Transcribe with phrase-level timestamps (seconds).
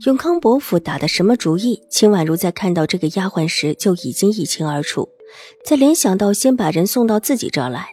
[0.00, 1.80] 永康伯府打的什么主意？
[1.88, 5.08] 秦婉如在看到这个丫鬟时就已经一清二楚。
[5.64, 7.90] 再联想到先把人送到自己这儿来，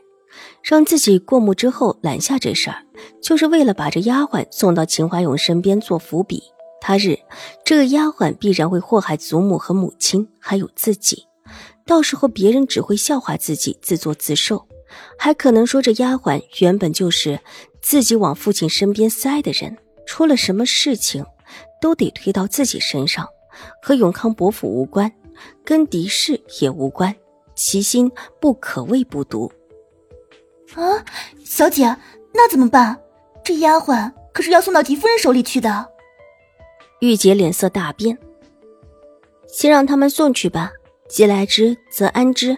[0.64, 2.84] 让自己过目之后揽下这事儿，
[3.22, 6.42] 就是为了把这丫鬟送到秦怀勇身边做伏笔。
[6.82, 7.20] 他日
[7.64, 11.26] 这个丫鬟必然会祸害祖母和母亲，还有自己。
[11.86, 14.66] 到时候别人只会笑话自己自作自受，
[15.18, 17.40] 还可能说这丫鬟原本就是
[17.82, 21.24] 自己往父亲身边塞的人，出了什么事情。
[21.82, 23.28] 都得推到自己身上，
[23.82, 25.12] 和永康伯府无关，
[25.64, 27.16] 跟狄氏也无关，
[27.56, 29.52] 其心不可谓不毒。
[30.76, 31.04] 啊，
[31.44, 31.96] 小姐，
[32.34, 33.00] 那怎么办？
[33.44, 35.90] 这丫鬟可是要送到狄夫人手里去的。
[37.00, 38.18] 玉洁脸色大变，
[39.48, 40.72] 先让他们送去吧，
[41.08, 42.58] 既来之则安之。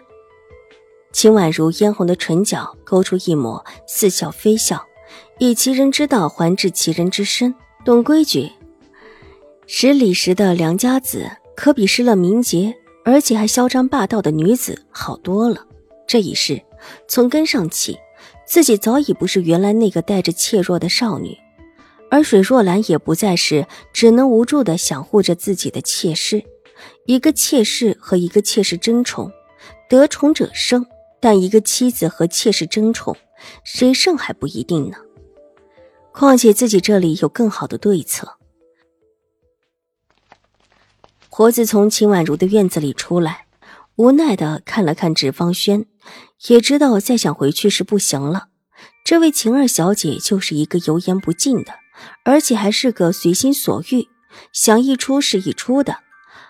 [1.13, 4.85] 秦婉如嫣红的唇角勾出一抹似笑非笑，
[5.39, 7.53] 以其人之道还治其人之身，
[7.85, 8.51] 懂规矩。
[9.73, 15.65] 十里时的良家子，可比失了名节而且还嚣张霸道的女子好多了。
[16.05, 16.61] 这一世，
[17.07, 17.97] 从根上起，
[18.45, 21.37] 自己早已不是原来那个带着怯弱的少女，
[22.09, 26.43] 而水若兰也不再是只能无助的想护着自己的妾室。
[27.05, 29.31] 一个妾室和一个妾室争宠，
[29.89, 30.85] 得宠者胜，
[31.21, 33.15] 但一个妻子和妾室争宠，
[33.63, 34.97] 谁胜还不一定呢。
[36.11, 38.33] 况且自己这里有更好的对策。
[41.33, 43.45] 婆子从秦婉如的院子里出来，
[43.95, 45.85] 无奈的看了看纸方轩，
[46.49, 48.49] 也知道再想回去是不行了。
[49.05, 51.75] 这位秦二小姐就是一个油盐不进的，
[52.25, 54.09] 而且还是个随心所欲，
[54.51, 55.99] 想一出是一出的。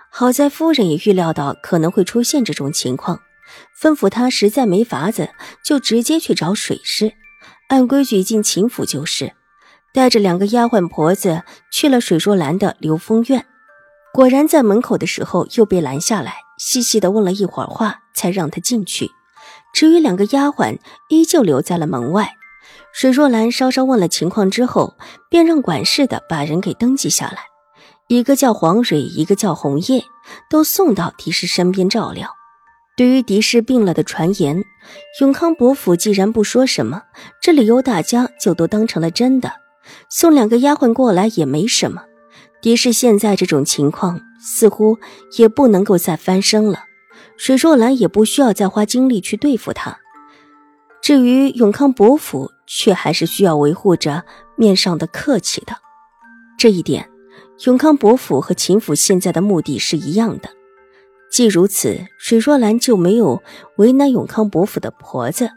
[0.09, 3.21] 好在夫人也预料到可能会出现这种情况，
[3.79, 5.29] 吩咐她实在没法子，
[5.63, 7.13] 就直接去找水师，
[7.67, 9.33] 按规矩进秦府就是，
[9.93, 13.45] 带着两个丫鬟婆子去了水若兰的流风院。
[14.13, 19.09] 果然，在门口的时候又被拦下来，细细的问了一会儿话，才让他进去。
[19.73, 20.79] 至于两个丫鬟，
[21.09, 22.33] 依旧留在了门外。
[22.93, 24.95] 水若兰稍稍问了情况之后，
[25.29, 27.37] 便让管事的把人给登记下来，
[28.09, 30.03] 一个叫黄蕊，一个叫红叶，
[30.49, 32.29] 都送到狄氏身边照料。
[32.97, 34.61] 对于狄氏病了的传言，
[35.21, 37.03] 永康伯府既然不说什么，
[37.41, 39.53] 这理由大家就都当成了真的。
[40.09, 42.03] 送两个丫鬟过来也没什么。
[42.61, 44.99] 狄氏现在这种情况，似乎
[45.37, 46.83] 也不能够再翻身了。
[47.35, 49.97] 水若兰也不需要再花精力去对付他。
[51.01, 54.23] 至于永康伯府，却还是需要维护着
[54.55, 55.75] 面上的客气的。
[56.59, 57.09] 这一点，
[57.65, 60.49] 永康伯府和秦府现在的目的是一样的。
[61.31, 63.41] 既如此，水若兰就没有
[63.77, 65.49] 为难永康伯府的婆子，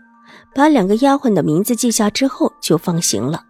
[0.55, 3.43] 把两个丫鬟的名字记下之后，就放行了。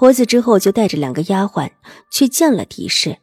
[0.00, 1.72] 婆子之后就带着两个丫鬟
[2.10, 3.18] 去见了狄氏，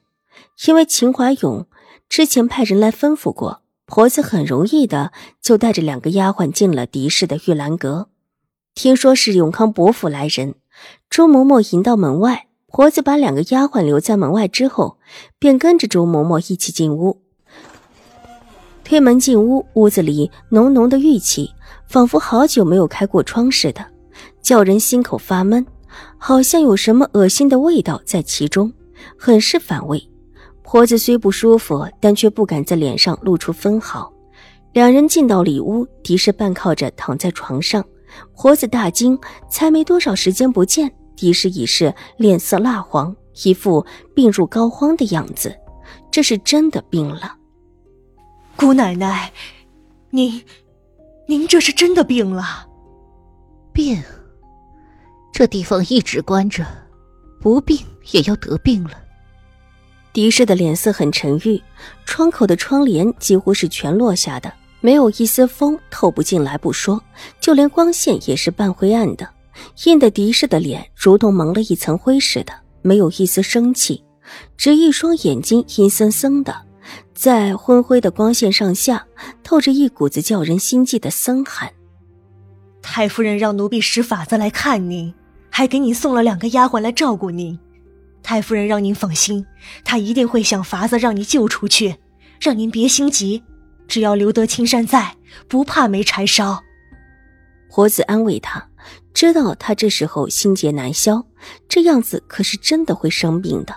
[0.67, 1.65] 因为秦怀勇
[2.07, 5.11] 之前派人来吩咐过，婆子很容易的
[5.41, 8.09] 就带着两个丫鬟进了狄氏的玉兰阁。
[8.75, 10.53] 听说是永康伯府来人，
[11.09, 14.99] 周嬷嬷迎到门外，婆子把两个丫鬟留在门外之后，
[15.39, 17.23] 便跟着周嬷嬷一起进屋。
[18.83, 21.49] 推门进屋，屋子里浓浓的玉气，
[21.88, 23.83] 仿佛好久没有开过窗似的，
[24.44, 25.65] 叫人心口发闷。
[26.18, 28.72] 好像有什么恶心的味道在其中，
[29.18, 30.02] 很是反胃。
[30.63, 34.12] 婆子虽不舒服，但却不敢在脸上露出分毫。
[34.74, 37.84] 两人进到里屋，狄氏半靠着躺在床上，
[38.36, 39.18] 婆子大惊，
[39.50, 43.16] 才没多少时间不见，狄氏已是脸色蜡黄，
[43.46, 45.56] 一副病入膏肓的样子。
[46.12, 47.36] 这是真的病了。
[48.57, 49.31] 姑奶奶，
[50.10, 50.44] 您，
[51.27, 52.68] 您这是真的病了。
[53.71, 54.04] 病。
[55.38, 56.66] 这地方一直关着，
[57.39, 57.78] 不病
[58.10, 58.94] 也要得病了。
[60.12, 61.62] 狄氏的脸色很沉郁，
[62.07, 64.51] 窗口的窗帘几乎是全落下的，
[64.81, 67.00] 没有一丝风透不进来不说，
[67.39, 69.30] 就连光线也是半灰暗的，
[69.86, 72.51] 映得狄氏的脸如同蒙了一层灰似的，
[72.81, 74.04] 没有一丝生气，
[74.57, 76.66] 只一双眼睛阴森森的，
[77.13, 79.06] 在昏灰的光线上下
[79.44, 81.72] 透着一股子叫人心悸的森寒。
[82.81, 85.13] 太夫人让奴婢使法子来看您。
[85.57, 87.59] 还给你送了两个丫鬟来照顾您，
[88.21, 89.44] 太夫人让您放心，
[89.83, 91.95] 她一定会想法子让你救出去，
[92.39, 93.42] 让您别心急，
[93.88, 95.15] 只要留得青山在，
[95.48, 96.63] 不怕没柴烧。
[97.71, 98.69] 婆子安慰她，
[99.15, 101.25] 知道她这时候心结难消，
[101.68, 103.75] 这样子可是真的会生病的。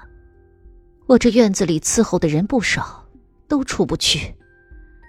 [1.06, 3.02] 我这院子里伺候的人不少，
[3.48, 4.34] 都出不去，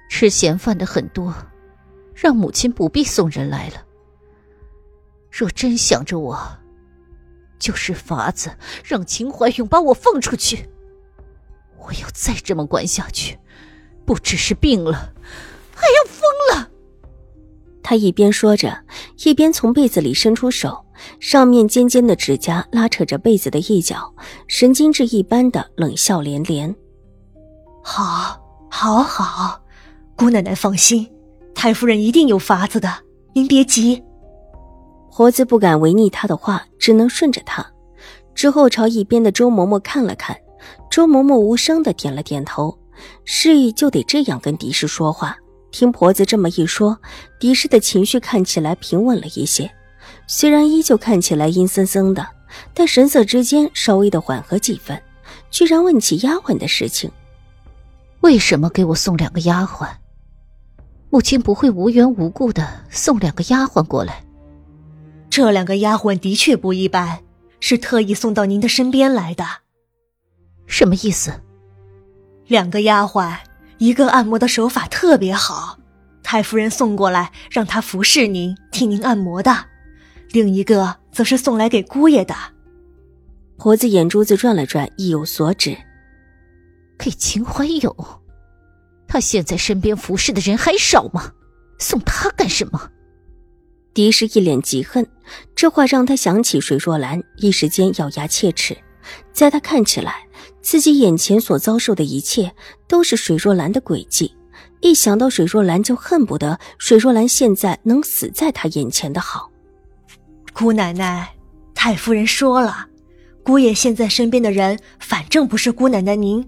[0.10, 1.36] 吃闲饭的很多，
[2.16, 3.84] 让母亲不必送人来了。
[5.30, 6.40] 若真想着我，
[7.62, 8.52] 就是法子
[8.84, 10.68] 让秦怀勇把我放出去。
[11.78, 13.40] 我要再这么管下去，
[14.06, 15.14] 不只是病了，
[15.74, 16.70] 还要疯了。
[17.84, 18.84] 他一边说着，
[19.24, 20.86] 一边从被子里伸出手，
[21.20, 24.14] 上面尖尖的指甲拉扯着被子的一角，
[24.48, 26.74] 神经质一般的冷笑连连。
[27.84, 29.62] 好，好，好，
[30.16, 31.12] 姑奶奶放心，
[31.56, 33.04] 太夫人一定有法子的，
[33.34, 34.04] 您别急。
[35.14, 37.66] 婆子不敢违逆他的话，只能顺着他。
[38.34, 40.36] 之后朝一边的周嬷嬷看了看，
[40.90, 42.76] 周嬷嬷无声的点了点头，
[43.26, 45.38] 示意就得这样跟狄氏说话。
[45.70, 46.98] 听婆子这么一说，
[47.40, 49.70] 狄氏的情绪看起来平稳了一些，
[50.28, 52.26] 虽然依旧看起来阴森森的，
[52.74, 55.00] 但神色之间稍微的缓和几分，
[55.50, 57.12] 居然问起丫鬟的事情：
[58.22, 59.88] 为什么给我送两个丫鬟？
[61.10, 64.24] 母亲不会无缘无故的送两个丫鬟过来。
[65.32, 67.24] 这两个丫鬟的确不一般，
[67.62, 69.46] 是特意送到您的身边来的。
[70.68, 71.42] 什么意思？
[72.48, 73.38] 两个丫鬟。
[73.78, 75.80] 一个按摩的手法特别好，
[76.22, 79.52] 太夫人送过来让她服侍您，替您按摩的；
[80.32, 82.36] 另一个则是送来给姑爷的。
[83.58, 85.76] 婆子眼珠子转了转，意有所指。
[87.00, 87.96] 给秦怀勇，
[89.08, 91.32] 他现在身边服侍的人还少吗？
[91.80, 92.92] 送他干什么？
[93.94, 95.06] 狄氏一脸嫉恨，
[95.56, 98.78] 这话让他想起水若兰，一时间咬牙切齿。
[99.32, 100.28] 在他看起来。
[100.62, 102.54] 自己眼前所遭受的一切
[102.88, 104.36] 都是水若兰的诡计，
[104.80, 109.50] 一想到水若兰就恨不得水若兰现在能死在他眼前的好。
[110.54, 111.34] 姑奶奶，
[111.74, 112.86] 太夫人说了，
[113.44, 116.48] 姑爷现在身边的人反正不是姑奶奶您，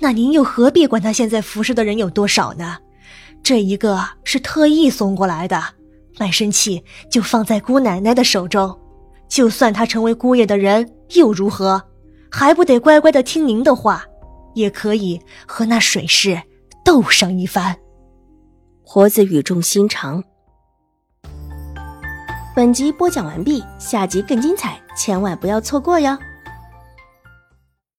[0.00, 2.78] 那您又何必管他现在服侍的人有多少呢？
[3.44, 5.62] 这一个是特意送过来的，
[6.18, 8.78] 卖身契就放在姑奶奶的手中，
[9.28, 11.82] 就算他成为姑爷的人又如何？
[12.30, 14.04] 还不得乖乖的听您的话，
[14.54, 16.40] 也可以和那水氏
[16.84, 17.76] 斗上一番。
[18.84, 20.22] 婆子语重心长。
[22.54, 26.16] 本集播讲完毕，下集更精彩，千万不要错过哟。